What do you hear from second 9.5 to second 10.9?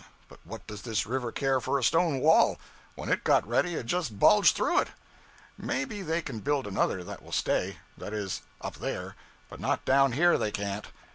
not down here they can't.